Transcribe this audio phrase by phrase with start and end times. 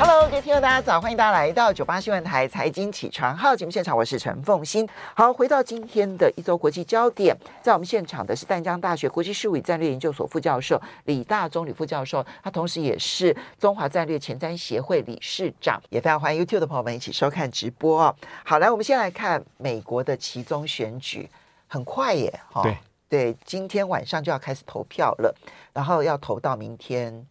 [0.00, 1.00] Hello，各位听众，大家早！
[1.00, 4.88] 欢迎大家来到九八新闻台财经起床号节目现场，我是陈凤欣。
[5.12, 18.14] 好，回到今天的一周国际焦点，在我们现场的是淡江大学国际事务与战略研究所副教授李大中李副教授，他同时也是中华战略前瞻协会理事长，也非常欢迎 YouTube 的朋友们一起收看直播哦。
[18.44, 21.28] 好，来，我们先来看美国的其中选举，
[21.66, 25.34] 很快耶，哈、哦，对对，今天晚上就要开始投票了，
[25.72, 27.26] 然后要投到明天。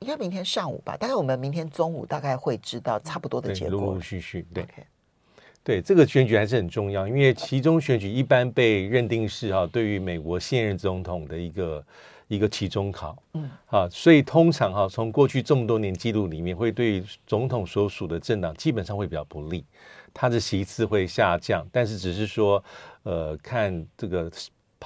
[0.00, 3.78] 应该明天上午吧，大概我们明天中午大概会知道差不多的结果。
[3.78, 4.66] 陆陆续续，对，Okay.
[5.64, 11.84] 对，这个选举还是很重要，因为其中选举一般被认定是哈、啊，对于美国现任总统的一个
[12.28, 19.64] 一个期中考，嗯，啊，所以通常哈、啊，从过去这么多年记录里面，会对于总统所属的政党基本上会比较不利，
[20.14, 22.62] 他的席次会下降，但是只是说，
[23.02, 24.30] 呃，看这个。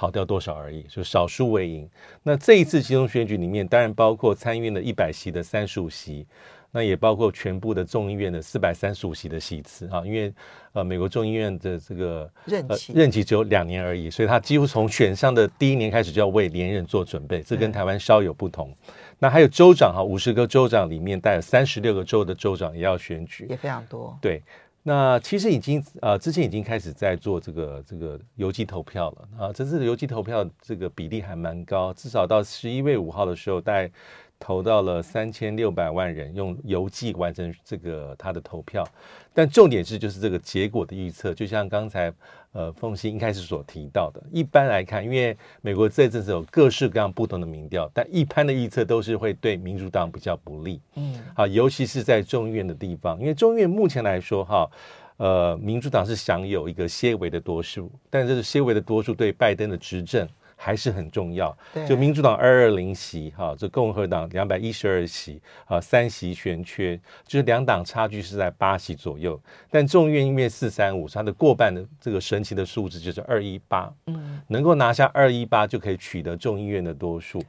[0.03, 1.89] 跑掉多少而已，就少数为赢。
[2.23, 6.27] 那这一次集中选举里面，当然包括参议院的一百席的三十五席，
[6.71, 10.03] 那也包括全部的众议院的四百三十五席的席次啊。
[10.05, 10.33] 因为
[10.73, 18.75] 呃，美国众议院的这个任期、呃、任期只有两年而已，所以他几乎从选上的第一年开始就要为连任做准备，这跟台湾稍有不同。
[18.87, 24.17] 嗯、那还有州长哈，五十个州长里面带有三十六个州的州长也要选举，也非常多。
[24.19, 24.43] 对。
[24.83, 33.89] 那其实已经呃，之前已经开始在做这个这个邮寄投票了啊，这次的邮寄投票这个比例还蛮高，至少到十一月五号的时候，大概
[34.37, 38.85] 投到了三千六百万人用邮寄完成这个他的投票。
[39.33, 42.13] 但重点是就是这个结果的预测，就像刚才。
[42.53, 50.79] 呃，凤欣一开始所提到的，一般来看，因为美国这阵子有各式各样不同的民调，但一般的预测都是会对民主党比较不利。
[50.95, 54.69] 嗯，好，尤其是在众议院的地方，因为众议院目前来说，哈，
[55.17, 60.27] 呃，民主党是享有一个些微的多数，但这个些微的多数对拜登的执政。
[60.63, 61.55] 还是很重要。
[61.85, 66.97] 就民主党二二零席，哈，这共和党两百一十二席，啊，三席悬缺，
[67.27, 69.37] 就是两党差距是在八席左右。
[69.69, 77.43] 但众议院因为四三五，它的过半的这个神奇的数字就是二一八，嗯，能够拿下二一八就可以取得众议院的多数。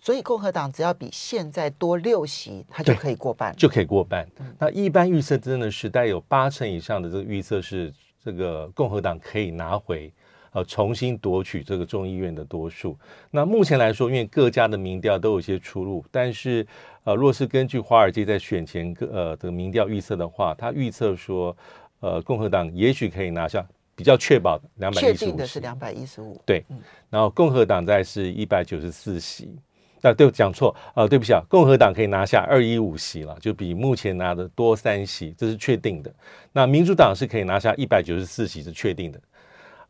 [0.00, 4.26] 所以共和党只要比现在多六席，它就可以过半，就可以过半。
[4.38, 7.92] 嗯、那一般预测真的是带有八成以上的这个预测是
[8.22, 10.10] 这个共和党可以拿回。
[10.54, 12.96] 呃，重新夺取这个众议院的多数。
[13.28, 16.64] 那目前来说，因为各家的民调都有一些出入，但是
[17.02, 21.54] 呃，若是根据华尔街在选前各呃的民调预测的话，他预测说，
[21.98, 23.66] 呃，共和党也许可以拿下
[23.96, 26.40] 比较确保的两百一十五，确定的是两百一十五。
[26.46, 26.64] 对，
[27.10, 29.58] 然后共和党在是一百九十四席。
[30.02, 36.14] 啊，对，讲错啊，呃，对不起啊，共和党可以拿下二一五席了，就比目前拿的多三席，这是确定的。
[36.52, 39.18] 那民主党是可以拿下一百九十四席，是确定的。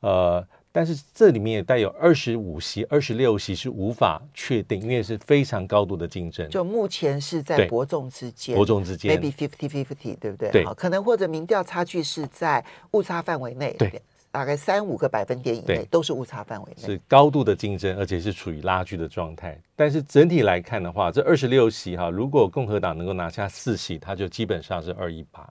[0.05, 6.47] 呃，但是这里面也带有二十五席、二十六席是无法确定，因为是非常高度的竞争。
[6.51, 10.51] 就目前是在伯仲之间，伯仲之间，maybe fifty fifty，对不对？
[10.51, 19.59] 对，可能或者民调差距是在误差范围内，对，大概三五个百分点以内都是误差范围内，是高度的竞争，而且是处于拉锯的状态。
[19.75, 25.49] 但是整体来看的话，这二十六席哈，如果共和党能够拿下四席，它就基本上是二一八。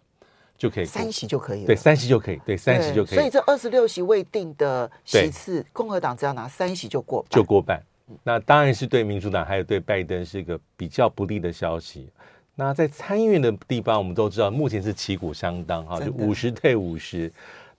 [0.64, 3.16] 就可以三席就可以了，对，三席就可以，对，三席就可以。
[3.16, 7.84] 所以这二十六席未定的席次，共和党只要拿三席就过，就过半。
[8.24, 12.08] 那当然是对民主党还有对拜登是一个比较不利的消息。
[12.56, 17.30] 那在参议院的地方，我们都知道目前是旗鼓相当哈，就五十对五十。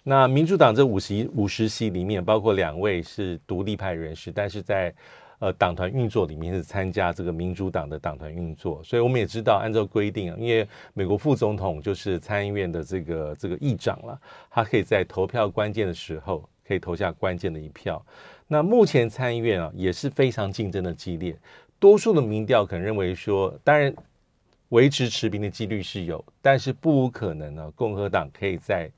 [0.02, 4.92] 那民主党这五十五十席里面，包括两位是独立派人士，但是在
[5.40, 14.18] 呃，党团运作里面是参加这个民主党的党团运作，所以我们也知道，按照规定啊，因为美国副总统就是参议院的这个这个议长了，
[14.50, 18.04] 他可以在投票关键的时候可以投下关键的一票。
[18.46, 21.36] 那目前参议院啊也是非常竞争的激烈，
[21.78, 23.94] 多数的民调可能认为说，当然
[24.68, 28.90] 维持持平的几率是有，但是不无可能呢，共和党可以在。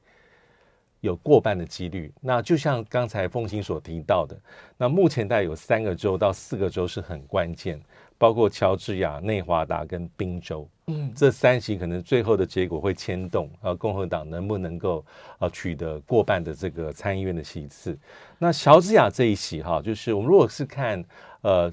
[1.07, 4.37] 有过半的几率，那就像刚才凤馨所提到的，
[4.77, 7.81] 那目前大概有三个州到四个州是很关键，
[8.19, 15.03] 包括乔治亚、内华达跟宾州，嗯，这三席可能最后的结果会牵动啊，共和党能不能够
[15.39, 17.99] 啊取得过半的这个参议院的席次？
[18.39, 21.03] 那乔治亚这一席哈，就是我们如果是看
[21.41, 21.73] 呃。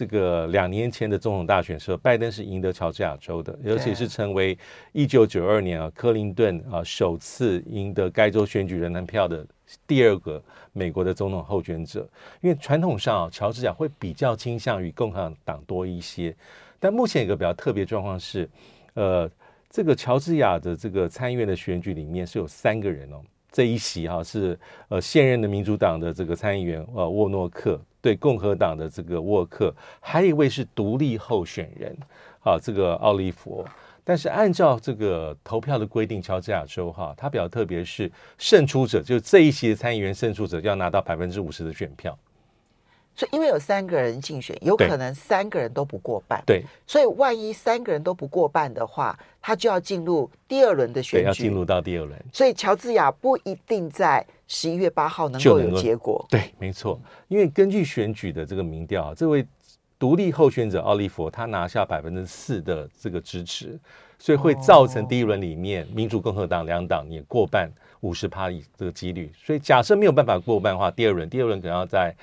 [0.00, 4.56] 这个两年前的总统大选时候，拜登是赢得乔治亚州的，尤其是成为
[4.92, 9.46] 一九九二年啊，克林顿啊首次赢得该州选举人团票的
[9.86, 10.42] 第二个
[10.72, 12.08] 美国的总统候选者。
[12.40, 16.34] 因为传统上啊，乔治亚会比较倾向于共和党多一些，
[16.78, 18.48] 但目前一个比较特别状况是，
[18.94, 19.30] 呃，
[19.68, 23.20] 这个乔治亚的这个参议院的选举里面是有三个人哦，
[23.52, 24.58] 这一席哈是
[24.88, 31.96] 呃现任的民主党的这个参议员呃沃诺克对共和党的这个沃克，还有一位是独立候选人
[32.42, 33.64] 啊这个奥利弗。
[34.02, 42.18] 但是按照这个投票的规定，乔治亚州哈，它比较特别是胜出者，就是这一席的参议员胜出者要拿到百分之五十的选票。
[43.20, 46.42] 所以因为有三个人竞选，有可能三个人都不过半。
[46.46, 52.18] 对，所以万一三个人都不过半的话，他就要进入第二轮的选举，要进入到第二轮。
[52.32, 56.24] 所以乔治亚不一定在十一月八号能够有结果。
[56.30, 59.46] 对，没错，因为根据选举的这个民调，这位。
[59.98, 63.78] 独立候选者奥利弗，他拿下百分之四的这个支持，
[64.18, 67.70] 所以会造成第一轮里面民主共和党两党也过半
[68.00, 69.30] 五十趴以这个几率。
[69.36, 72.16] 所以假设没有办法过半的话，第二轮第二轮可能要在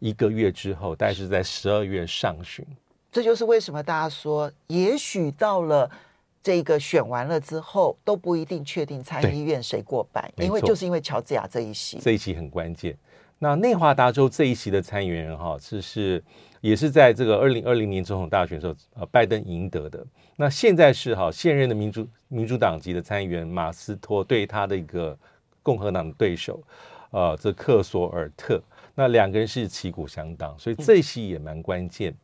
[0.00, 2.66] 一个月之后，大概是在十二月上旬。
[3.12, 5.88] 这就是为什么大家说，也许到了
[6.42, 12.96] 这个选完了之后都不一定确定参议院谁过半，因为就是因为乔治亚这一席，这一席很关键。
[13.38, 16.20] 那内华达州这一席的参议员哈，这是。
[16.62, 20.04] 也是在这个二零二零年总统大选的时候，呃，拜登赢得的。
[20.36, 25.18] 那现在是哈现任的民主民主党籍的参议员马斯托对他的一个
[25.62, 26.62] 共和党的对手，
[27.12, 28.62] 呃，这克索尔特，
[29.00, 32.12] 那两个人是旗鼓相当，所以这一席也蛮关键。
[32.12, 32.16] 嗯、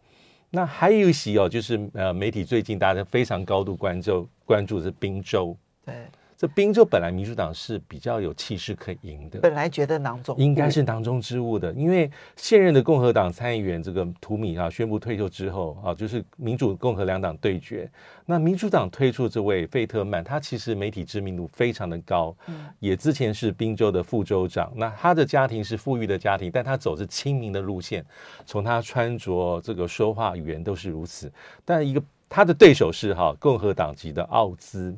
[0.51, 5.57] 那还有一席哦，就是呃，媒体最近大家非常高度关注关注的是滨州。
[5.87, 5.95] 对。
[6.37, 17.91] 这宾州本来民主党是比较有气势可以赢的，本来觉得囊中应该是囊中之物的，因为现任的共和党参议员这个图米啊宣布退休之后啊，就是民主共和两党对决。
[18.27, 22.37] 那民主党推出这位费特曼，他其实媒体知名度非常的高，
[22.81, 24.71] 也之前是宾州的副州长。
[24.77, 28.05] 那他的家庭是富裕的家庭，但他走是亲民的路线，
[28.45, 31.33] 从他穿着这个说话语言都是如此。
[31.65, 34.95] 但一个他的对手是哈共和党籍的奥兹。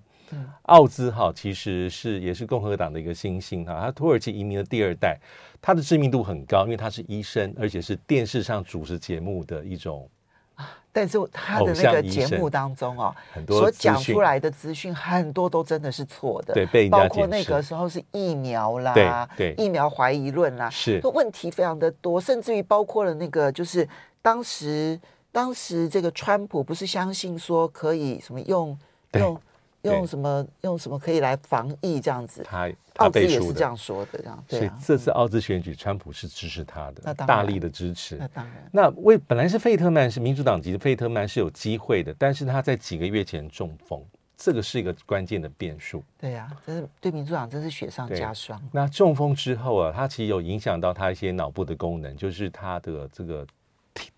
[0.62, 5.18] 奥兹哈其实是也是共和党的一个新星哈，他土耳其移民的第二代，
[5.60, 10.08] 他的知名度很高，因为他是医生，而且是电视上主持节目的一种
[10.54, 10.78] 啊。
[10.92, 23.88] 但是他的那个节目当中哦，很多所讲出来的资讯很多都真的是错的，对，被包括那个时候是疫苗啦，对，疫苗怀疑论啦，是问题非常的多，甚至于包括了那个就是
[24.20, 25.00] 当时
[25.32, 28.78] 当时这个川普不是相信说可以什么用
[29.12, 29.40] 用。
[29.82, 32.42] 用什么用什么可以来防疫这样子？
[32.42, 34.60] 他奥兹也是这样说的，这样对、啊。
[34.60, 38.16] 所以这次奥兹选举，川普是支持他的，大力的支持。
[38.16, 38.68] 那当然。
[38.72, 44.04] 那为本来是费特曼是民主党籍的，费特曼是有机会的，但是他在几个月前中风，
[44.36, 46.02] 这个是一个关键的变数。
[46.18, 48.60] 对呀、啊，这是对民主党真是雪上加霜。
[48.72, 53.46] 那中风之后啊，他其实有影响到他一些脑部的功能，就是他的这个。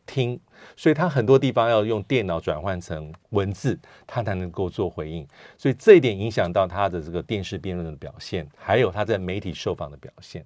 [0.06, 0.38] 听，
[0.76, 5.26] 所以他很多地方要用电脑转换成文字，他才能够做回应。
[5.56, 10.44] 所以这一点影响到他的这个电视辩论的表现，还有他在媒体受访的表现。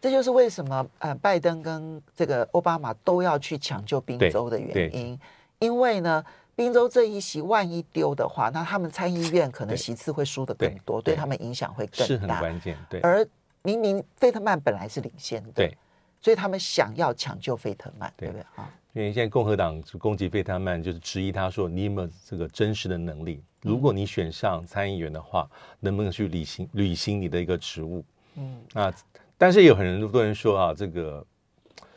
[0.00, 5.18] 这就是为什么呃，拜登跟这个奥巴马都要去抢救宾州的原因。
[5.58, 6.22] 因为呢，
[6.54, 12.76] 宾州这一席万一丢的话，那他们参议院可能席次会输的更多，对他们影响会更大，是很关键。
[12.90, 13.26] 对，而
[13.62, 15.76] 明明费特曼本来是领先的，对。
[16.20, 18.68] 所以他们想要抢救费特曼，对，对不对啊？
[18.94, 23.42] 因为现在共和党攻击费特曼，就是质疑他说：“你有没有这个真实的能力？
[23.60, 25.46] 如果你选上参议员的话，
[25.80, 28.02] 能不能去履行履行你的一个职务？”
[28.36, 28.90] 嗯，啊，
[29.36, 31.24] 但是有很多人说啊，这个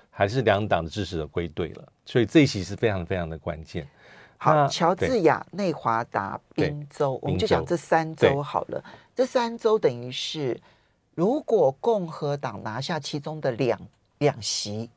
[0.10, 3.88] 还是两党的支持者归队了，所以这一席是非常非常的关键。
[4.36, 8.84] 好，乔治亚、内华达、宾州，我们就讲这三州好了。
[9.16, 10.60] 这三州等于是，
[11.16, 13.80] 如果共和党拿下其中的两。
[14.20, 14.90] 两席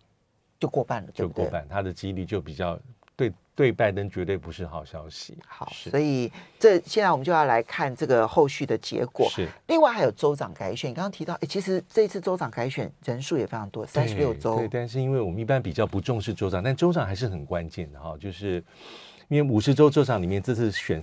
[0.60, 2.78] 就过半了，就过半，他的几率就比较
[3.16, 5.36] 对对拜登绝对不是好消息。
[5.46, 9.28] 好，所以这现在我们就要来看这个后续的结果。
[9.30, 14.56] 是，另外还有州长改选，你刚刚提到，哎，其实这次州长改选人数也非常多，三十六州。
[14.56, 18.62] 对，但是因为我们一般比较不重视州长，但州长还是很关键的哈，就是
[19.28, 21.02] 因为五十州州长里面这次选。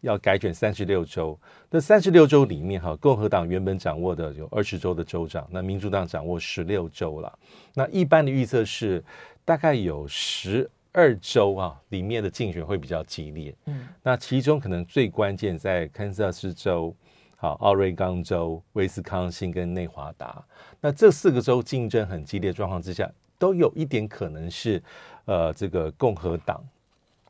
[0.00, 1.38] 要改选三十六州，
[1.68, 7.38] 那三十六州里面哈，共和党原本掌握的有二十州的州长，那民主党掌握十六州了。
[7.74, 9.04] 那一般的预测是，
[9.44, 13.54] 大概有十二州啊，里面的竞选会比较激烈。
[13.66, 16.94] 嗯，那其中可能最关键在堪萨斯州、
[17.36, 20.42] 好奥瑞冈州、威斯康星跟内华达。
[20.80, 24.82] 那这四个州竞争很激烈状况之下，都有一点可能是，
[25.26, 26.64] 呃，这个共和党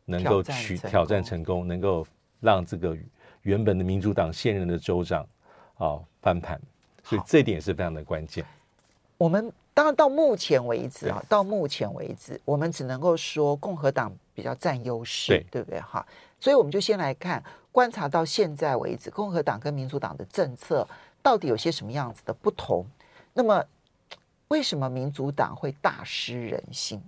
[0.05, 2.07] 能够取挑战成功，能够。
[2.41, 2.97] 让这个
[3.43, 5.27] 原本的民主党现任的州长
[5.79, 6.61] 啊翻盘，
[7.05, 8.45] 所以这点也是非常的关键。
[9.17, 15.81] 我们当然到目前为止啊，到目前为止，我们只能够说共和党比较占优势，对，对不对？
[15.81, 16.05] 哈，
[16.41, 20.87] 所以我们就先来看观察到现在为止，共和党跟民主党的政策
[21.23, 22.85] 到底有些什么样子的不同？
[23.33, 23.65] 那么，
[24.49, 27.01] 为什么民主党会大失人心？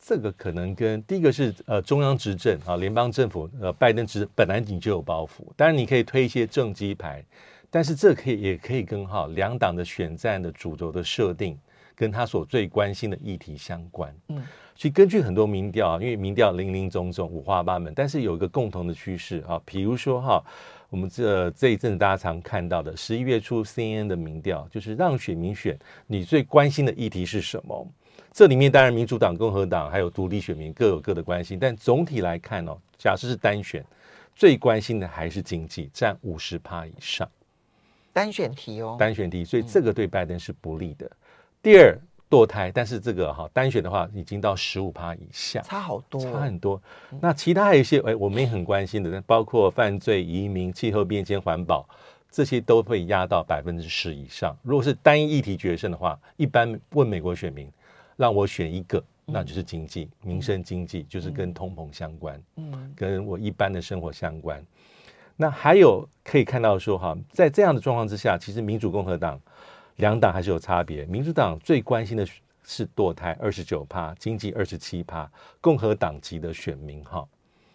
[0.00, 7.22] 这个可能跟第一个是呃中央执政啊，联邦政府呃拜登执本来你就有包袱，当然你可以推一些政绩牌，
[7.70, 11.56] 但是这可以也可以跟哈两党的选战的主轴的设定，
[11.94, 14.12] 跟他所最关心的议题相关。
[14.28, 14.42] 嗯，
[14.74, 20.42] 所以根据很多民调啊，因为民调零零总总五花八门，但是有一个共同的趋势啊，比如说哈，
[20.88, 27.86] 我们这这一阵子大家常看到的十一月初 CNN 的民调，就是让选民选你最关心的议题是什么？
[28.32, 33.84] 这里面当然民主党、共和党还有独立选民各有各的关心，但总体来看哦，假设是单选，
[34.34, 37.28] 最关心的还是经济，占五十趴以上。
[38.12, 41.06] 单选题哦，单选题，所以这个对拜登是不利的。
[41.06, 41.16] 嗯
[41.62, 41.94] 第二
[42.30, 46.80] 堕胎，但是这个哈单选的话已经到十五趴以下，差好多，差很多。
[47.20, 51.86] 那其他还有一些哎，我们也很关心的，包括犯罪、移民、气候变迁、环保，
[52.30, 54.56] 这些都会压到百分之十以上。
[54.62, 57.70] 如果是单一议题决胜的话，一般问美国选民，
[58.20, 64.62] 让我选一个，那就是经济、民生、经济，就是跟通膨相关，嗯，跟我一般的生活相关。
[65.36, 69.40] 那还有可以看到说哈，在这样的状况之下，其实民主共和党。
[69.96, 72.26] 两党还是有差别，民主党最关心的
[72.64, 77.28] 是堕胎，二十九趴，经济二十七趴，共和党籍的选民哈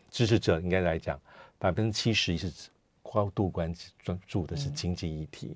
[0.09, 1.21] 支持者应该来讲，
[1.59, 2.71] 百分之七十是
[3.03, 3.71] 高度关
[4.25, 5.55] 注的是经济议题，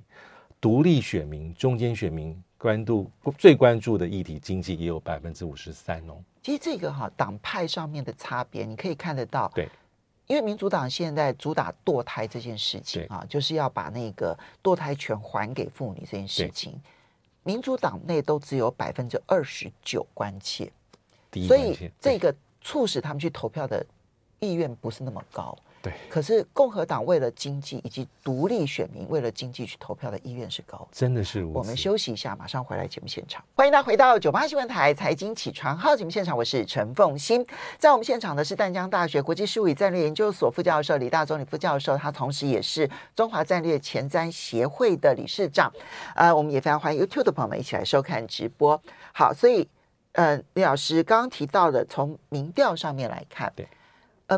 [0.61, 6.17] 独立选民、中间选民关注最关注的议题经济也有百分之五十三哦。
[6.41, 9.51] 其实这个哈党派上面的差别，你可以看得到。
[9.55, 9.67] 对。
[10.27, 16.79] 因为民主党现在主打堕胎这件事情啊，就是要把那个堕胎权还给妇女这件事情，
[17.41, 20.71] 民主党内都只有百分之二十九关切，
[21.47, 23.83] 所以这个促使他们去投票的
[24.37, 25.57] 意愿不是那么高。
[25.81, 31.45] 对，可是共和党为了经济以及独立选民为了经济去投票的意愿是高，真的是。
[31.45, 33.41] 我们休息一下，马上回来节目现场。
[33.55, 37.45] 欢迎大家回到九八新闻台财经起床号节目现场，我是陈凤欣。
[37.77, 45.71] 在我们现场的是淡江大学国际事务与战略研究所副教授李大中李副教授，他同时也是中华战略前瞻协会的理事长。
[46.13, 48.81] 呃，我们也非常欢迎 YouTube 的朋友们一起来收看直播。
[49.13, 49.65] 好，所以
[50.11, 53.65] 呃，李老师刚刚提到的，从民调上面来看，对，
[54.27, 54.37] 呃。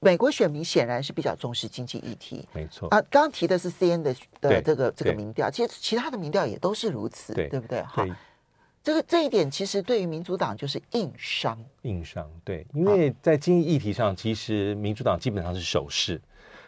[0.00, 3.00] 美国选民显然是比较重视经济议题，没错啊。
[3.10, 7.82] 刚刚提的是 CNN 的的这个这个民调，其实其他的民调也都是如此，对，对不对？
[7.82, 8.06] 哈，
[8.82, 12.30] 这个这一点其实对于民主党就是硬伤，硬伤。
[12.44, 16.20] 对，因为在经济议题上，其实民主党基本上是守势，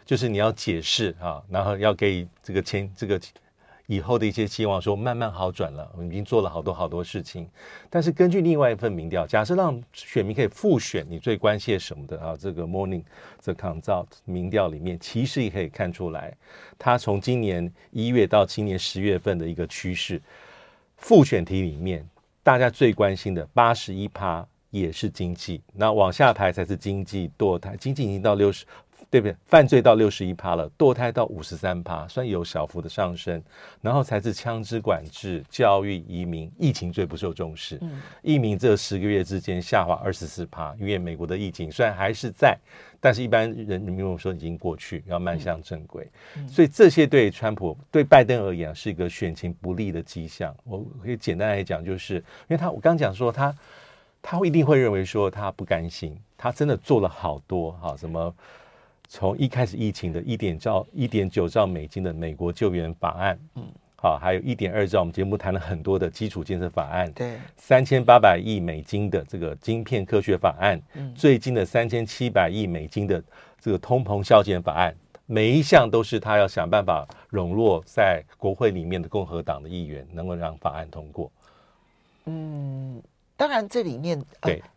[0.05, 3.19] 就是你要解释啊，然后要给这个钱这个。
[3.91, 7.45] 以后的一些期望说慢慢好转了，我们已经做了好多好多事情。
[7.89, 13.03] 但是根据另外一份民调，假设让选民可以复选你最关切什么的啊，这个 Morning
[13.43, 16.33] the Consult 民调里面，其实也可以看出来，
[16.79, 20.21] 他从今年一月到今年十月份的一个趋势，
[20.95, 22.07] 复选题里面
[22.43, 28.65] 大家最关心的八十一趴也是经济，那往下排才是经济堕胎，经济已经到六十。
[29.11, 29.35] 对不对？
[29.45, 33.43] 犯罪到六十一趴了，堕胎到五十三趴，算有小幅的上升。
[33.81, 37.77] 然后才是枪支管制、教育、移民、疫情最不受重视。
[37.81, 42.57] 嗯，疫民这十个月之间下滑二十四趴，因为美国的疫情虽然还是在，
[43.01, 46.09] 但是一般人民们说已经过去，要迈向正轨。
[46.37, 50.55] 嗯，所以这些对川普、对拜登而言是一个选情不利的迹象。
[50.63, 53.53] 我可以简单来讲，就是因为他我刚讲说他
[54.21, 58.33] 他会一定会认为说他不甘心，他真的做了好多哈什么。
[59.13, 73.21] 从一开始疫情的一点兆、一点九兆美金的美国救援法案，嗯，好，还有一点二兆，我们节目谈了很多的基础建设法案，对，三千八百亿美金的这个晶片科学法案，嗯，最近的三千七百亿美金的
[73.59, 81.29] 这个通膨削减法案，每一项都是他要想办法笼络在国会里面的共和党的议员，能够让法案通过。
[82.27, 83.03] 嗯，
[83.35, 84.69] 当然这里面对、呃、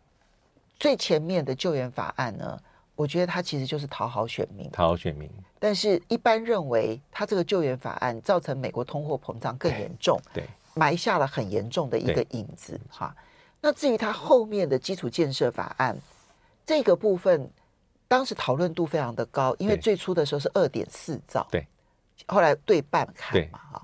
[0.77, 2.59] 最前面的救援法案呢。
[2.95, 5.29] 我觉得他其实就是讨好选民，讨好选民。
[5.59, 12.79] 但是，一般认为他这个救援法案造成美国通货膨胀更严重，对，埋下了很严重的一个影子。
[12.89, 13.15] 哈，
[13.61, 15.97] 那至于他后面的基础建设法案
[16.65, 17.49] 这个部分，
[18.07, 21.67] 当时讨论度非常的高，因为最初的时候是二点四兆，对，
[22.27, 23.81] 后来对半砍嘛，哈。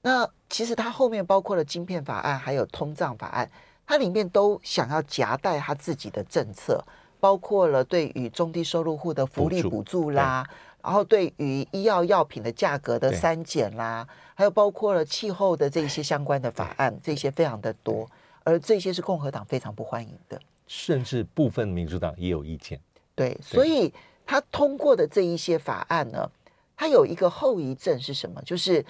[0.00, 3.50] 那其实他后面包括了晶片法案，还有通胀法案，
[3.84, 6.82] 它里面都想要夹带他自己的政策。
[7.20, 10.48] 包括了对于中低收入户的福利补助啦，
[10.82, 18.08] 然后对于医药药品的价格的删减啦，还有包括了气候的这些相关的法案，这些非常的多，
[18.44, 22.80] 而这些是共和党非常不欢迎的，甚至部分民主党也有意见。
[23.14, 23.92] 对，所以
[24.24, 26.30] 他通过的这一些法案呢，
[26.76, 28.40] 它有一个后遗症是什么？
[28.42, 28.84] 就是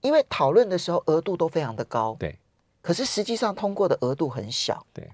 [0.00, 2.38] 因为讨论的时候额度都非常的高，对，
[2.80, 5.10] 可是实际上通过的额度很小，对，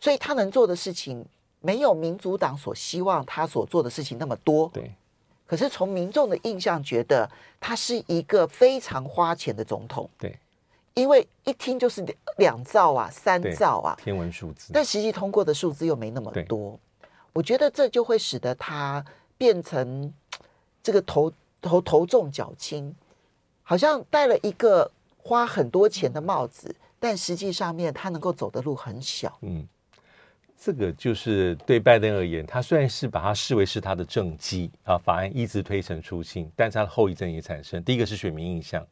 [0.00, 1.24] 所以他能做的事情
[1.60, 4.92] 没有民主党所希望他所做的事情那么多，对。
[5.46, 10.38] 可是从民众的印象觉得他是一个非常花钱的总统，对，
[10.92, 12.04] 因为一听就是
[12.36, 16.78] 两兆啊、三兆啊，天文数字，但实际通过的数字又没那么多，
[17.32, 19.02] 我觉得这就会使得他
[19.38, 20.12] 变成
[20.82, 22.94] 这个头头头重脚轻，
[23.62, 29.66] 好像戴了一个花很多钱的帽子，但实际上面他能够走的路很小，嗯。
[30.60, 37.82] 这个就是对拜登而言，他虽然是把它视为是他的政绩啊，法案一直推陈出新，但是他的后遗症也产生。
[37.84, 38.84] 第一个是选民印象，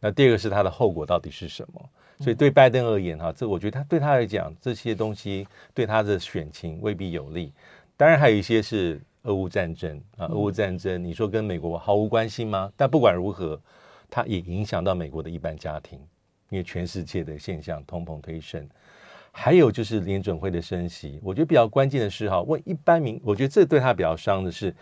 [0.00, 1.90] 那第二个是他的后果到底是什么？
[2.20, 7.50] 所以对拜登而言，哈，这我觉得他对他来讲，这些东西对他的选情未必有利。
[7.96, 12.70] 当然还有一些是俄乌战争啊，俄乌战争，你说跟美国毫无关系吗？
[12.76, 13.58] 但不管如何，
[14.10, 15.98] 它也影响到美国的一般家庭，
[16.50, 18.68] 因为全世界的现象通膨推升。
[19.36, 24.72] 还有就是联准会的升息，我觉得比较关键的是哈，问一般民，我觉得这对他比较伤的是，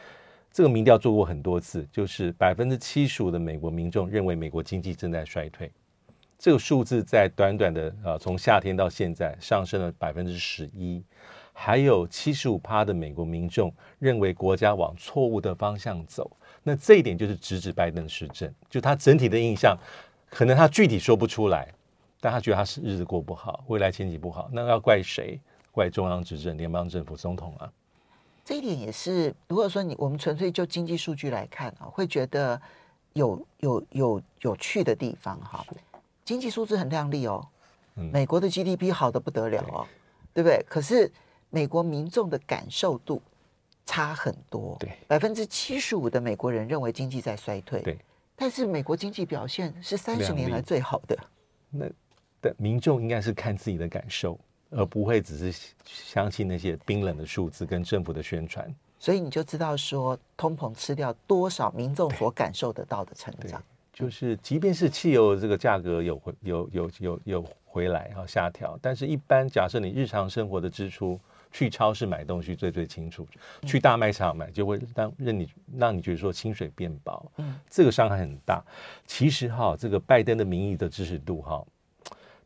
[0.53, 5.73] 这个民调做过很多次，就是百分之七十五的美国民众认为美国经济正在衰退，
[6.39, 11.03] 这个数字在短短的呃从夏天到现在上升了百分之十一，
[11.55, 16.31] 还有七十五趴的美国民众认为国家往错误的方向走，
[16.63, 19.75] 那这一点就是直指拜登施政，就他整体的印象，
[20.29, 21.73] 可能他具体说不出来。
[22.25, 25.41] 但他觉得他是日子过不好，未来前景不好，那要怪谁？
[25.73, 27.73] 怪中央执政、联邦政府、总统啊？
[28.45, 32.61] 这一点也是，如果说你我们纯粹就经济数据来看啊，会觉得
[33.15, 35.67] 有有有有趣的地方哈。
[36.25, 37.45] 经济数字很亮丽哦，
[37.97, 39.85] 嗯、美国的 GDP 好的不得了哦，
[40.33, 40.65] 对，对不对？
[40.69, 41.11] 可是
[41.51, 43.21] 美国民众的感受度
[43.85, 47.99] 差很多，对，百分之七十五的美国人认为经济在衰退，对，
[48.37, 51.19] 但是美国经济表现是三十年来最好的，
[51.69, 51.87] 那。
[52.43, 54.39] 的民众应该是看自己的感受，
[54.71, 58.71] 而不会只是相信那些冰冷的数字跟政府的宣传。
[58.99, 63.63] 所以你就知道说，通膨吃掉多少民众所感受得到的成长。
[63.93, 73.27] 就是，即便是汽油这个价格有回有有有有回来哈下调，但是一般假设你日常生活的支出，去超市买东西最最清楚，
[73.67, 78.65] 去大卖场买就会让让你让你觉得说薪水变薄，嗯，这个伤害很大。
[79.07, 81.63] 其实哈，这个拜登的民意的支持度哈。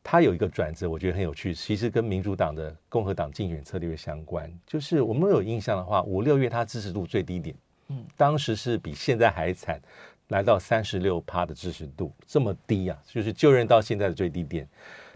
[0.09, 4.49] 他有一个转折，我觉得很有趣，其实跟民主党的共和党竞选策略相关。
[4.64, 7.57] 就是我们有印象的话，五六月他支持度最低点，
[7.88, 9.81] 嗯，当时是比现在还惨，
[10.29, 14.64] 来到三十六趴的支持度，这么低啊，就是就任到现在的最低点。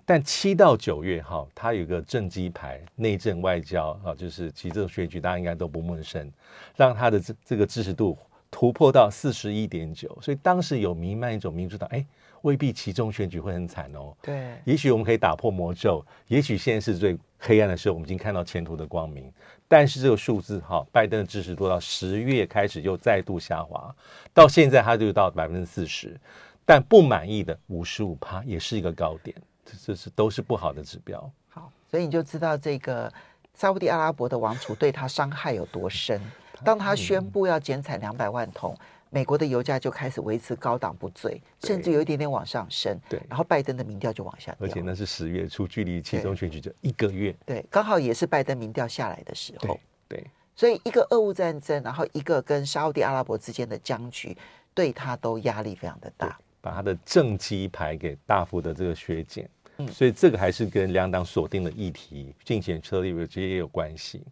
[0.04, 6.28] 但七到九月哈，他有一个政绩牌，内政外交啊，就是其实这种选举大家应该都不陌生，
[6.74, 8.18] 让他的这这个支持度
[8.50, 12.04] 突破到四十一点九，所以当时有弥漫一种民主党哎。
[12.42, 14.14] 未必其中选举会很惨哦。
[14.22, 19.32] 对，也许我们可以打破魔咒，也许现在是最黑暗的时候，我们已经看到前途的光明。
[19.68, 23.94] 但是这个数字哈，拜登的支持度到十月开始又再度下滑，
[24.34, 26.18] 到现在他就到百分之四十，
[26.64, 31.30] 但不满意的五十五趴也是一个高点，这这是都是不好的指标。
[31.48, 33.12] 好，所以你就知道这个
[33.54, 36.20] 沙乌地阿拉伯的王储对他伤害有多深。
[36.64, 38.76] 当他宣布要减产两百万桶。
[39.10, 42.96] 美国的油价就开始维持高档不坠，甚至有一点点往上升。
[43.08, 44.66] 对，然后拜登的民调就往下掉。
[44.66, 47.34] 而且那是十月初，距离其中选举就一个月。
[47.44, 49.78] 对，刚好也是拜登民调下来的时候。
[50.08, 54.36] 对，对，所以一个俄乌战争，然后一个跟沙乌地阿拉伯之间的僵局，
[54.72, 59.50] 对他都压力非常的大，把他的政绩牌给大幅的这个削减。
[59.78, 64.22] 嗯，所以这个还是跟两党锁定的议题、竞选策略这些也有关系。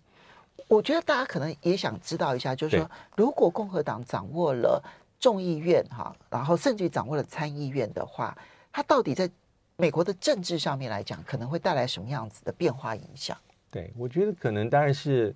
[0.69, 4.83] 我觉得大家可能也想知道一下，就是说，如果共和党掌握了
[5.19, 8.37] 众议院哈，然后甚至于掌握了参议院的话，
[8.71, 9.29] 它到底在
[9.77, 13.35] 美国的政治上面来讲，可能会带来什么样子的变化影响？
[13.71, 15.35] 对，我觉得可能当然是，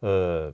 [0.00, 0.52] 呃，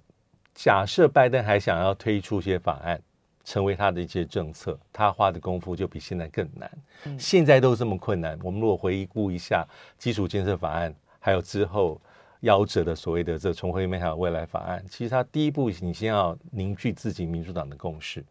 [0.55, 3.01] 假设拜登还想要推出一些法案，
[3.43, 6.71] 成为他的一些政策，他花的功夫就比现在更难。
[7.05, 9.67] 嗯，现在都这么困难，我们如果回顾一下
[9.99, 11.99] 基础建设法案，还有之后。
[12.42, 18.24] 夭折的所谓的这重回美好未来法案，其实它第一步，你先要凝聚自己民主党的共识。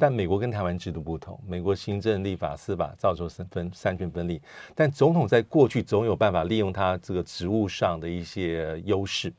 [0.00, 4.42] 但美国跟台湾制度不同，美国行政、立法、司法造成三分三权分立，
[4.74, 9.32] 但总统在过去总有办法利用他这个职务上的一些优势，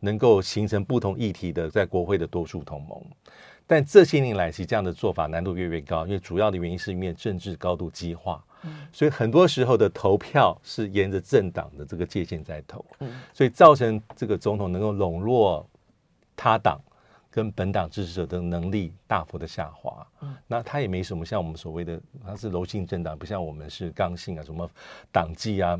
[0.00, 2.98] 能够形成不同议题的在国会的多数同盟。
[3.66, 8.42] 但这些年来，其实这样的做法难度越来越高，因为主要的原因是因为政治高度激化。
[8.92, 12.84] 所以很多时候的投票是沿着政党的这个界限在投，
[13.34, 15.68] 所以造成这个总统能够笼络
[16.36, 16.80] 他党
[17.30, 20.06] 跟本党支持者的能力大幅的下滑。
[20.20, 24.70] 嗯，那他也没什么像我们所谓的，他是柔性政党，不像我们是刚性啊，什么
[25.10, 25.78] 党纪啊，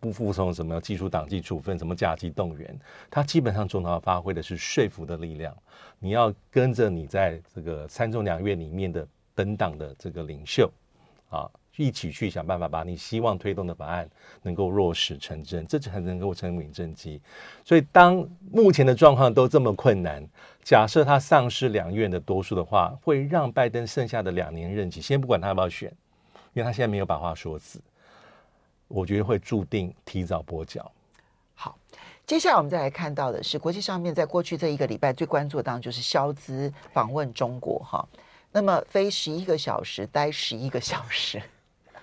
[0.00, 2.78] 不服从什么技术党纪处分，什么甲级动员，
[3.10, 5.56] 他基本上总统要发挥的是说服的力量。
[5.98, 10.70] 你要跟着你在这个参众两院里面的本党的这个领袖
[11.30, 11.48] 啊。
[11.78, 14.06] 一起去想办法，把你希望推动的法案
[14.42, 17.22] 能够落实成真，这才能够成为政绩。
[17.64, 20.22] 所以，当目前的状况都这么困难，
[20.64, 25.88] 假设他丧失两院的多数的话，会让拜登剩下的两年任期，先不管他要不要选，
[26.52, 27.80] 因为他现在没有把话说死，
[28.88, 30.90] 我觉得会注定提早跛脚。
[31.54, 31.78] 好，
[32.26, 38.04] 接下来我们再来看到的是国际上面，在过去这一个礼拜最关注的当然就是萧兹访问中国哈，
[38.50, 41.40] 那么飞十一个小时，待十一个小时。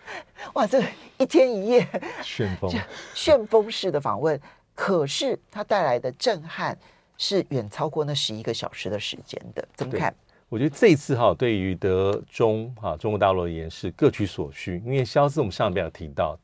[0.54, 0.84] 哇，这
[1.18, 1.88] 一天一夜
[2.24, 2.72] 旋风
[3.14, 4.40] 旋风式的访问，
[4.74, 6.78] 可是它带来的震撼
[7.18, 9.68] 是远超过那十一个小时的时间的。
[9.76, 10.14] 怎么看？
[10.48, 14.82] 我觉得这一次哈，对于德中哈中国大陆而言是各取所需。
[14.86, 16.38] 因为肖斯我们上边有提到，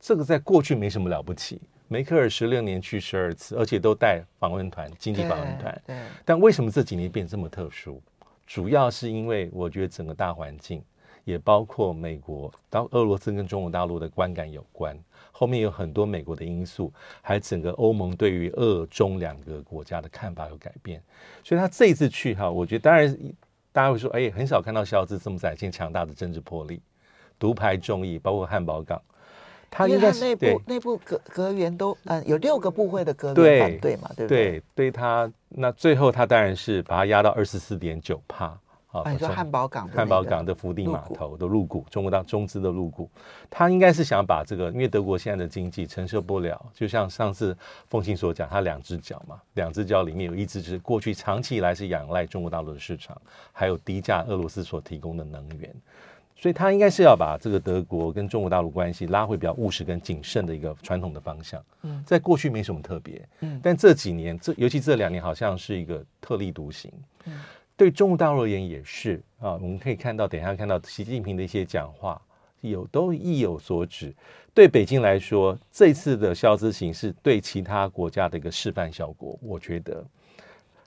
[0.00, 1.60] 这个在过去没什么了不起。
[1.88, 5.82] 梅克尔十六年去十二次，而且都带访问团、经济访问团。
[5.86, 5.96] 对。
[6.24, 8.02] 但为什么这几年变这么特殊？
[8.44, 10.82] 主要是因为我觉得整个大环境。
[11.26, 14.96] 也包括美国到俄罗斯跟中国大陆的观感有关，
[15.32, 21.02] 后面有很多美国的因素，还整个欧盟对于俄中两个国家的看法有改变，
[21.42, 23.18] 所以他这一次去哈，我觉得当然
[23.72, 26.80] 大家会说，哎，很少看到肖兹这么展现强大的政治魄力，
[27.40, 29.02] 独排众议，包括汉堡港，
[29.68, 34.28] 他应该是内部内部阁阁员都嗯有六个部会的阁员反对嘛，对不对？
[34.28, 38.56] 对，对他那最后他当然是把他压到二十四点九趴。
[38.92, 43.10] 啊，你说汉堡港，汉堡港的福地码头的入股，中国大中资的入股，
[43.50, 47.54] 他应该是想把这个，因为德国现在的经济承受不了，就像上次
[47.90, 53.20] 凤馨所讲，他两只脚嘛，两只脚里面有一只是过去长期以来是仰赖中国大陆的市场，
[53.52, 55.74] 还有低价俄罗斯所提供的能源，
[56.34, 61.62] 所以他应该是要把这个德国跟中国大陆关系拉回比较务实跟谨慎的一个传统的方向。
[61.82, 66.90] 嗯，在过去没什么特别，嗯，但这几年这尤其这两年好像是一个特立独行。
[67.26, 67.34] 嗯。
[67.76, 72.20] 对中国大陆而言也是啊，我们可以看到，等一下看到习近平的一些讲话，
[72.62, 74.14] 有都意有所指。
[74.54, 80.02] 对北京来说，这次的消资行是对其他国家的一个示范效果，我觉得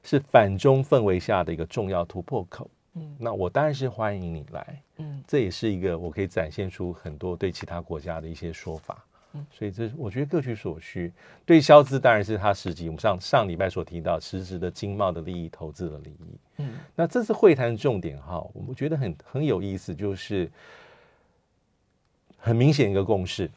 [0.03, 2.67] 是反中氛围下的一个重要突破口。
[2.95, 4.81] 嗯，那我当然是欢迎你来。
[4.97, 9.05] 嗯，这也是一个我可以展现出很多对其他国家的一些说法。
[9.33, 11.13] 嗯，所以这我觉得各取所需。
[11.45, 16.39] 对消资当然是他实际，我们上上礼拜所提到实质的经贸的利益、投资的利益。
[16.57, 20.51] 嗯，那这次会谈重点哈，我们觉得很很有意思，就是
[22.37, 23.49] 很明显一个共识，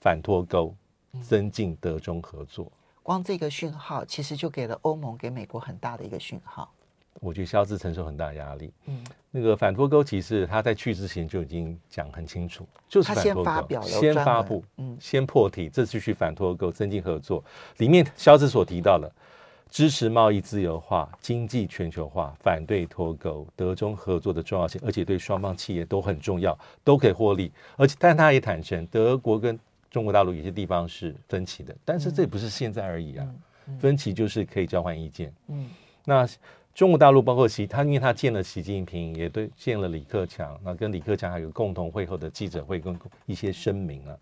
[0.00, 0.74] 反脱钩，
[1.20, 2.70] 增进德中合作。
[3.02, 6.72] 光这个讯号，其实就给了欧盟、给美国很大的一个讯号。
[7.20, 8.72] 我觉得肖志承受很大压力。
[8.86, 17.42] 嗯，那个反脱钩其实他在去之前就已经讲很清楚，就是反脱钩，先发表了，先发布，嗯，先破题，这次去反脱钩，增进合作。
[17.78, 19.10] 里面肖志所提到的，
[19.70, 27.50] 支持贸易自由化、经济全球化，反对脱钩，德中合作的重要性，而且对双方企业都很重要，都可以获利。
[27.76, 29.58] 而且，但他也坦诚，德国跟
[29.90, 33.26] 中国大陆有些地方是分歧的，但是这也不是现在而已啊，
[33.78, 35.32] 分歧就是可以交换意见。
[35.48, 35.68] 嗯，
[36.04, 36.28] 那。
[36.74, 44.16] 中国大陆包括习，他因为他见了习近平，也对见了李克强，那跟李克强还有共同会后的记者会跟一些声明啊。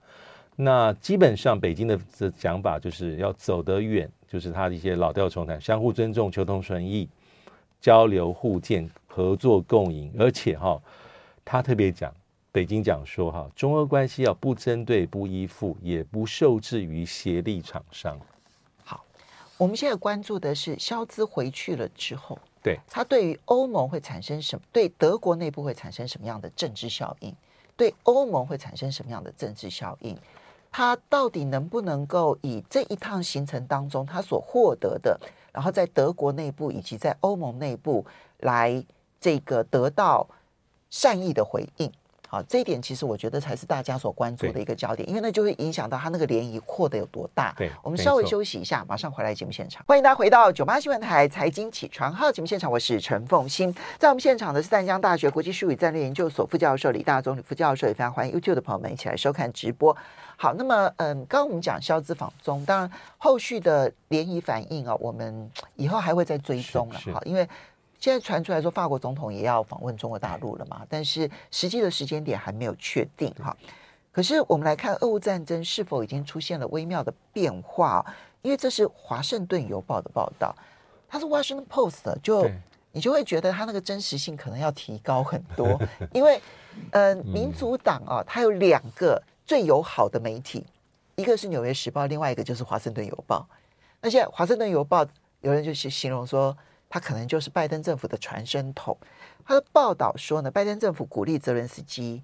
[0.54, 7.08] 那基本上北京的这讲法就是要走得远，就是他的一些老调重弹，相互尊重、求同存异、
[7.80, 10.78] 交流互鉴、合作共赢，而且哈，
[11.46, 12.14] 他特别讲，
[12.52, 18.20] 北京讲说哈，中俄关系要不针对、不依附，也不受制于协力厂商。
[19.62, 24.64] 我们现在关注的是肖兹回去了之后，对他对于欧盟会产生什么？
[24.72, 27.32] 对德国内部会产生什么样的政治效应？
[27.76, 30.18] 对欧盟会产生什么样的政治效应？
[30.72, 35.16] 他到底能不能够以这一趟行程当中他所获得的，
[35.52, 38.04] 然后在德国内部以及在欧盟内部
[38.38, 38.84] 来
[39.20, 40.26] 这个得到
[40.90, 41.88] 善意的回应？
[42.32, 47.52] 好，这一点其实我觉得才是大家所关注的一个焦点，因为那就会影响到他那个涟漪扩得有多大。
[47.58, 49.84] 对，我们稍微休息一下，马上回来节目现场。
[49.86, 53.70] 欢迎大家回到九八新闻台财经起床号节目现场，我是陈凤欣。
[53.98, 59.94] 在我们现场的是淡江大学国际事务与战略研究所副教授李大中李副教授，也非常欢迎 YouTube 的朋友们一起来收看直播。
[60.38, 66.98] 好，那么嗯，刚刚我们讲消资访中，当然后续的涟漪反应啊，我们以后还会再追踪了。
[67.12, 67.46] 好，因为。
[68.02, 70.84] 现在传出来说，法国总统也要访问中国大陆了嘛？
[70.88, 73.56] 但是实际的时间点还没有确定哈。
[74.10, 78.04] 可是我们来看，俄乌战争是否已经出现了微妙的变化？
[78.42, 80.52] 因为这是《华盛顿邮报》的报道，
[81.08, 82.50] 它是 Washington Post 的，就
[82.90, 85.80] 你就会觉得它那个真实性可能要提高很多，
[86.12, 86.42] 因为
[86.90, 90.66] 呃，民主党啊，它有两个最友好的媒体，
[91.14, 93.46] 一个是纽约时报，另外一个就是华盛顿邮报。
[94.00, 95.06] 那现在华盛顿邮报
[95.40, 96.56] 有人就形容说，
[96.92, 98.94] 他可能就是拜登政府的传声筒。
[99.46, 102.22] 他的报道说呢，拜登政府鼓励泽伦斯基，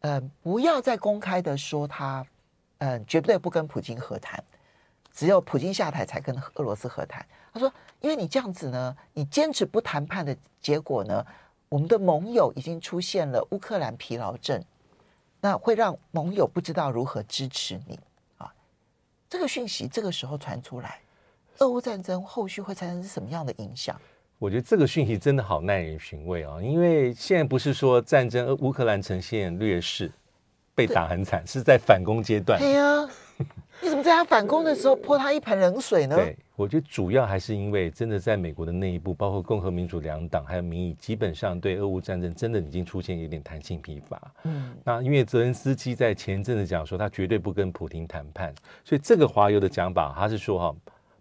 [0.00, 2.26] 呃，不要再公开的说他，
[2.78, 4.42] 嗯、绝对不跟普京和谈，
[5.12, 7.24] 只有普京下台才跟俄罗斯和谈。
[7.52, 11.24] 他说，因为你这样子呢，你坚持不谈判的结果呢，
[11.68, 14.60] 我们的盟友已经出现了乌克兰疲劳症，
[15.40, 18.00] 那会让盟友不知道如何支持你
[18.36, 18.52] 啊。
[19.30, 20.98] 这个讯息这个时候传出来，
[21.58, 24.00] 俄乌战争后续会产生什么样的影响？
[24.38, 26.62] 我觉得这个讯息真的好耐人寻味啊！
[26.62, 30.08] 因为现在不是说战争，乌克兰呈现劣势，
[30.76, 32.56] 被打很惨，是在反攻阶段。
[32.60, 33.08] 对呀，
[33.82, 36.14] 你怎么在他反攻的时候泼他一盆冷水呢？
[36.14, 44.32] 对，我觉得主要还是因为真的在美国的内部，包括共和民主两党还有民意，基本上对俄乌战争真的已经出现有点弹性疲乏。
[44.44, 50.76] 嗯，那因为泽连斯基在前一阵子讲说他绝对不跟普京谈判，所以这个华油的讲法，他是说哈，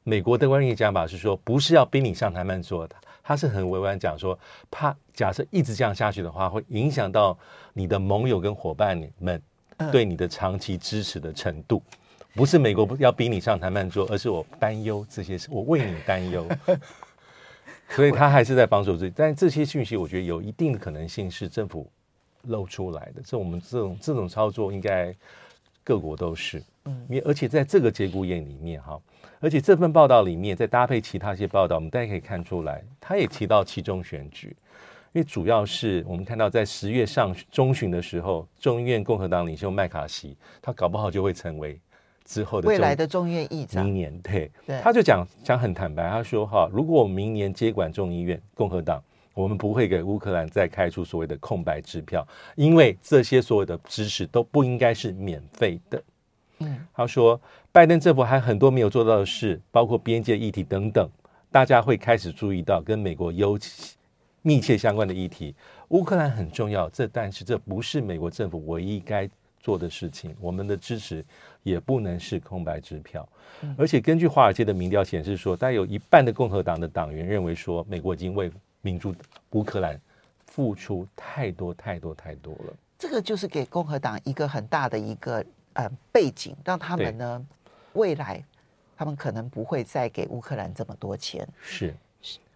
[0.08, 2.96] 美国的官员讲法是说，不是要逼你上谈判桌的。
[3.22, 4.40] 他是很委婉讲说，
[4.72, 7.38] 怕假设一直这样下去的话，会影响到
[7.74, 9.42] 你的盟友跟伙伴们
[9.92, 11.84] 对你的长期支持的程度。
[12.34, 16.48] 不是美国要逼你上谈判桌，而是我担忧这些事，我为你担忧。
[17.92, 19.14] 所以他还是在防守自己。
[19.14, 21.86] 但这些讯息，我觉得有一定的可能性是政府
[22.44, 23.22] 露出来的。
[23.26, 25.14] 这我们这种这种操作，应该
[25.84, 26.64] 各国都是。
[26.86, 28.98] 嗯，因为而且在这个节骨眼里面，哈。
[29.40, 34.56] 而且这份报道里面，再搭配其他一些报道，我们大家可以看出来，他也提到其中选举，
[35.14, 41.80] 因为主要是我们看到在十月上中旬的时候，众议院共和党领袖麦卡锡，他搞不好就会成为
[42.26, 43.86] 之后的未来的众议院议长。
[43.86, 49.02] 明年对，对，他就讲讲很坦白，他说哈，如果我明年接管众议院，共和党
[49.36, 56.02] 我们不会给乌克兰再开出所谓的空白支票，因为这些所有的支持都不应该是免费的。
[56.60, 57.40] 嗯，他说，
[57.72, 61.08] 拜登政府还很多没有做到的事，包括边界议题等等，
[61.52, 63.96] 大家会开始注意到跟美国尤其
[64.42, 65.54] 密切相关的议题。
[65.90, 70.36] 乌克兰很重要，这但是这不是美国政府唯一该做的事情。
[70.42, 71.24] 我们的支持
[71.62, 73.28] 也不能是空白支票。
[73.78, 79.14] 而且根据华尔街的民调显示说，大概有一半的共和党的党员认为说，美国已经为民主
[79.52, 80.00] 乌克兰
[80.48, 82.74] 付出太多太多太多了。
[82.98, 85.46] 这个就是给共和党一个很大的一个。
[85.78, 87.46] 呃，背景让他们呢，
[87.94, 88.44] 未来
[88.98, 91.94] 他们可能不会再给乌克兰这么多钱，是，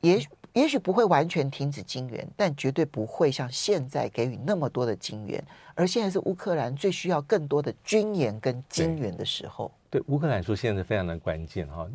[0.01, 0.19] 也
[0.53, 5.41] 也许不会完全停止金援，但绝对不会像现在给予那么多的金援。
[5.75, 9.71] 而现在是乌克兰最需要更多的军援跟金援的时候。
[9.91, 11.88] 对乌克兰说，现在是非常的关键哈。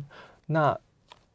[0.45, 0.79] 那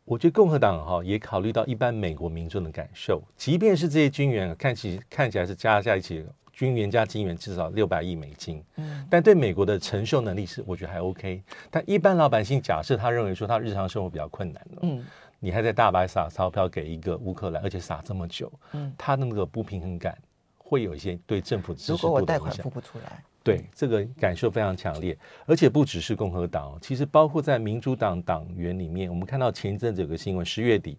[0.06, 6.24] 我觉得共和党哈也考虑到一般美国民众的感受，即便是这些军援看起看起来是加在一起。
[6.52, 11.42] 军援加金援至少六百亿美金，嗯，但对美国的承受能力是我觉得还 OK。
[11.70, 15.04] 但一般老百姓假设他认为说他日常生活比较困难了，嗯，
[15.40, 20.16] 你还在大白撒钞票给一个乌克兰，而且撒这么久，嗯，他的那个不平衡感
[20.58, 21.74] 会有一些对政府。
[21.88, 30.98] 如果我贷款付不出来，对这个感受非常强烈，而且不只是共和党，其实包括在民主党党员里面，我们看到前一阵子有个新闻，十月底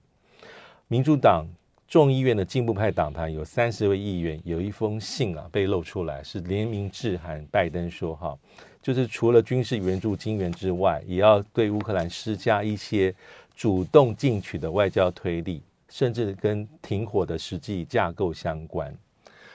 [0.88, 1.46] 民主党。
[1.88, 8.36] 众议院的进步派党团有三十位议员，有一封信啊被露出来，是联名致函拜登说：“哈，
[8.82, 13.14] 就是除了军事援助金援之外，也要对乌克兰施加一些
[13.56, 18.92] 主动进取的外交推力，甚至跟停火的实际架构相关。”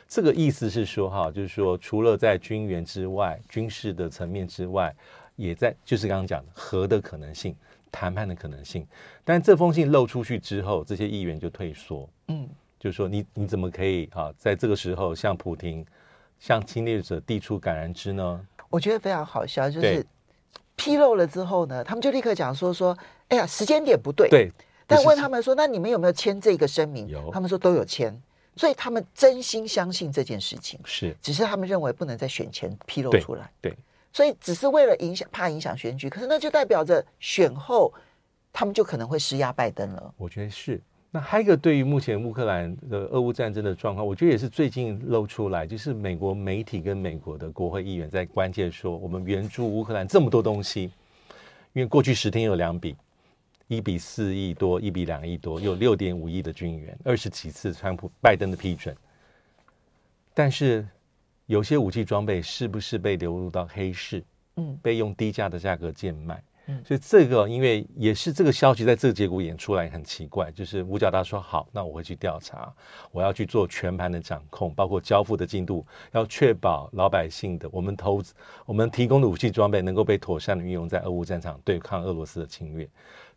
[0.07, 4.95] 这个意思是说，哈，就是说除了在军援之外，军事的层面之外，
[5.35, 7.57] 也在就是刚刚讲的核的可能性。
[7.91, 8.87] 谈判的可能性，
[9.25, 15.85] 但这封信漏出去之后，这些议员就退缩，嗯，就说你你怎么可以啊，在这个时候向普丁、
[16.39, 18.47] 向侵略者递出橄榄枝呢？
[18.71, 20.07] 我觉得非常好笑，就是
[20.77, 22.97] 披露了之后呢，他们就立刻讲说说，
[23.29, 24.53] 哎呀，时间点不对，对。
[24.87, 27.07] 但问他们说，那你们有没有签这个声明？
[27.09, 28.19] 有，他们说都有签，
[28.57, 33.73] 所以他们真心相信这件事情，是，只是他们认为不能在选前披露出来，对。
[33.73, 33.79] 对
[34.11, 37.93] 所以只是为了影响，怕影响选举，可是那就代表着选后
[38.53, 40.15] 他们就可能会施压拜登了。
[40.17, 40.81] 我觉得是。
[41.11, 50.85] 那还有一个对于目前乌克兰的俄乌战争的状况，我觉得也是最近露出来，就是美国媒体跟美国的国会议员在关切说，我们援助乌克兰这么多东西，
[51.73, 52.95] 因为过去十天有两笔，
[53.67, 58.97] 一比四亿多，一比两亿多，有六点五亿的军援，二十几次川普拜登的批准，
[60.35, 60.87] 但是。
[61.49, 64.23] 有些武器装备是不是被流入到黑市？
[64.57, 66.43] 嗯，被用低价的价格贱卖？
[66.71, 72.71] 嗯，所以这个因为也是这个消息在这个节骨眼出来很奇怪，就是五角大说好，那我会去调查，
[73.11, 78.35] 我要去做全盘的掌控，包括交付的进度，要确保老百姓的我们投资
[78.67, 82.87] 我们提供的武器装备能够被妥善的运用在俄乌战场对抗俄罗斯的侵略。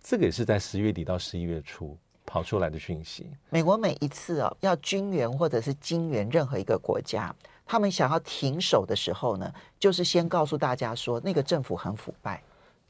[0.03, 3.27] 这个也是在十月底到十一月初跑出来的讯息。
[3.49, 7.33] 美国每一次哦要军援或者是金援任何一个国家，
[7.65, 12.43] 他们想要停手的时候呢，就是先告诉大家说那个政府很腐败。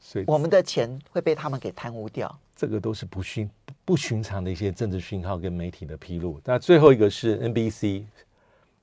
[0.04, 3.48] 所以我们的钱会被他们给贪污掉，这个都是不寻
[3.84, 6.40] 不寻常的一些政治讯号跟媒体的披露。
[6.44, 8.02] 那最后一个是 NBC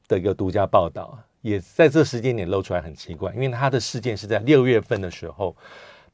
[0.07, 5.55] 的一个独家报道，也在这时间点露出来很奇怪，因为他的事件是在六月份的时候，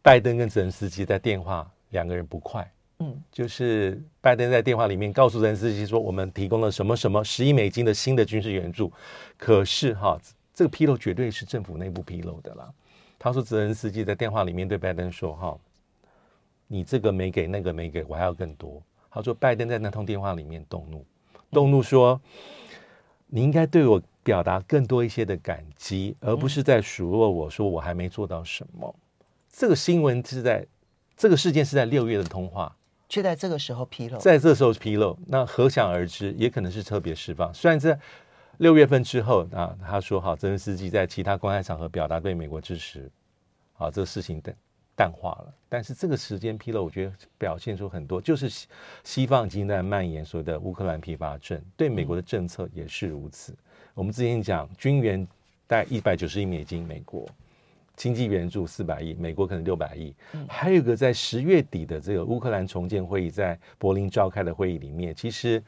[0.01, 8.91] 拜登跟泽连斯基在电话，两个人不快，嗯，就是拜登在电话里面告诉泽连斯基说，我们提供了什么什么十亿美金的新的军事援助，
[9.37, 10.19] 可是哈，
[10.51, 12.69] 这个披露绝对是政府内部披露的啦。
[13.25, 15.57] 他说：“泽连斯基在电话里面对拜登说：‘哈，
[16.67, 21.03] 你这个没给，那个没给，我还要更多。’他说，拜登在那通电话里面动怒，
[21.49, 22.21] 动怒说
[23.25, 28.95] ：‘你应该对我表达更多一些的感激，而不是在数落我说我还没做到什么。’
[29.51, 30.63] 这个新闻是在
[31.17, 32.77] 这个事件是在六月的通话，
[33.09, 37.51] 却在这个时候披露，在这时候披露，那可想而知，也可能是特别释放。
[37.51, 37.99] 虽然在。”
[38.57, 43.09] 六月份之后啊，他说：“好，泽连斯基在其他公开场合表达对美国支持，
[43.77, 44.55] 啊，这个事情淡
[44.95, 45.53] 淡化了。
[45.67, 48.67] 但是这个时间披露，我觉得表现出很多，就是西
[49.03, 53.51] 西方已经在蔓延所谓的乌克兰疲乏症，对美国的政策也是如此。
[53.51, 53.57] 嗯、
[53.95, 55.27] 我们之前讲军援
[55.67, 57.27] 带一百九十亿美金，美国
[57.95, 60.15] 经济援助四百亿，美国可能六百亿。
[60.33, 65.61] 嗯、还有一个在十月底的这个乌克兰重建会议在柏林召开的会议里面，其实。”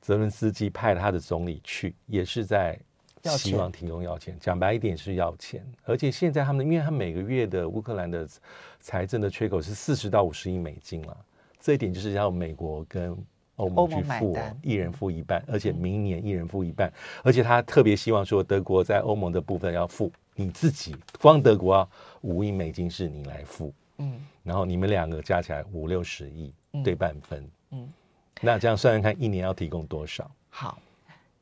[0.00, 2.78] 泽伦斯基派他的总理去，也是在
[3.24, 4.36] 希望提供要钱。
[4.40, 8.26] 讲白一点是要钱，而且现在他们，因为他每个月的乌克兰的
[8.80, 11.16] 财政的缺口是四十到五十亿美金了，
[11.60, 13.14] 这一点就是要美国跟
[13.56, 16.90] 欧盟去付，一人付一半，而且明年一人付一半，
[17.24, 21.88] 而且他特别希望说德国在欧盟的部分要付，你自己光德国啊
[22.22, 26.52] 五亿美金是你来付，嗯，然后你们两个加起来五六十亿，
[26.84, 27.87] 对半分，嗯。
[28.40, 30.30] 那这样算算看，一年要提供多少？
[30.48, 30.78] 好，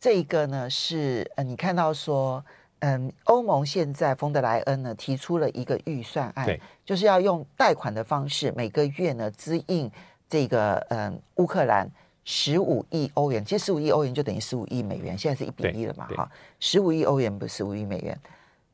[0.00, 2.44] 这一个呢是呃，你看到说，
[2.78, 9.90] 嗯，欧盟现在冯德莱恩呢提出了一个预算案，对，就是要用贷款的方式，每个月呢支应
[10.28, 11.90] 这个嗯乌克兰
[12.24, 16.30] 十五亿欧元，其实十五亿欧元就等于十五亿美元，现在是一比一了嘛，哈，
[16.60, 18.18] 十五亿欧元不是十五亿美元，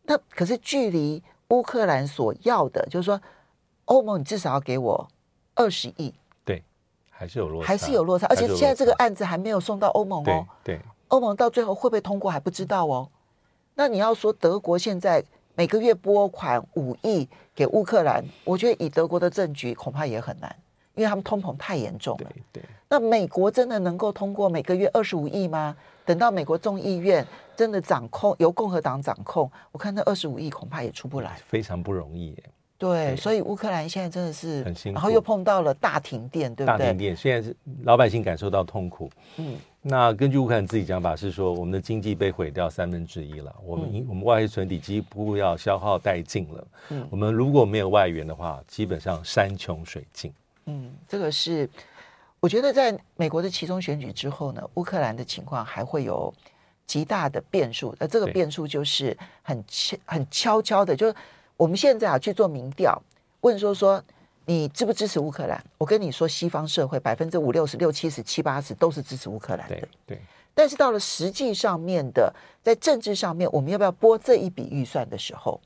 [0.05, 3.21] 那可是距离乌克兰所要的，就是说
[3.87, 5.09] 欧盟你至少要给我
[5.55, 6.15] 二十亿。
[7.23, 10.45] 还是有落差，还是有落差，而且现在这个案子还没有送到欧盟哦。
[10.65, 13.09] 对，欧盟到最后会不会通过还不知道哦。
[13.77, 15.23] 那你要说德国现在
[15.55, 20.53] 每个月拨款五亿给乌克兰，我觉得以德国的政局恐怕也很难，
[20.97, 22.31] 因为他们通膨太严重了。
[22.51, 25.77] 对，那美国真的能够通过每个月二十五亿吗？
[26.05, 32.45] 等到美国众议院真的掌控，由共和党掌控，我看那二十五亿恐怕也出不来，非常不容易耶。
[32.83, 36.79] 对，所以乌克兰现在真的是很辛苦，然后又碰到了大停电，对不对？
[36.79, 39.09] 大停电，现在是老百姓感受到痛苦。
[39.37, 46.67] 嗯，那根据乌克兰自己讲法是说，我们的经济被毁掉三分之一了，我们、嗯、我们外汇存底几乎要消耗殆尽了。
[46.89, 50.33] 嗯，我们如果没有外援的话，基本上山穷水尽。
[50.67, 51.71] 嗯，这个是
[52.41, 56.35] 我觉得在美国的其中选举之后呢，乌克兰的情况还会有
[56.85, 61.15] 极大的变数，而这个变数就是很悄很悄悄的，就是。
[61.57, 63.01] 我们现在啊去做民调，
[63.43, 64.03] 问说说
[64.47, 65.65] 你支不支持乌克兰？
[65.79, 69.77] 我跟你说，西方社会百分之五六十六七十七八十都是支持乌克兰的。
[69.77, 69.89] 对。
[70.07, 70.23] 对。
[70.55, 75.61] 但是到了实际上面的，在政治上面，我们要不要拨这一笔预算的时候，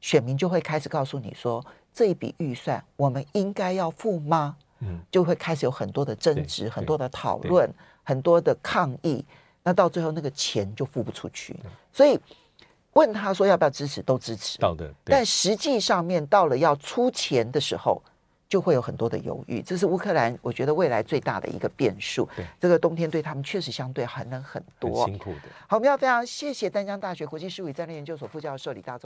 [0.00, 1.64] 选民就会开始告诉你说，
[1.94, 4.56] 这一笔预算我们应该要付吗？
[4.80, 9.24] 嗯，就会开始有很多的争执，很多的讨论，很多的抗议。
[9.62, 11.56] 那到最后，那个钱就付不出去。
[11.92, 12.18] 所以。
[12.98, 14.58] 问他说要不要支持，都支持。
[14.58, 18.02] 到的，但实际上面到了要出钱的时候，
[18.48, 19.60] 就会有很多的犹豫。
[19.60, 22.26] 这是乌克兰，我觉得未来最大的一个变数。
[22.34, 25.48] 对，这个冬天对他们确实相对寒冷很多，很辛苦的。
[25.66, 28.96] 好，我们要非常谢谢丹江大学国际事务与战略研究所副教授李大宗。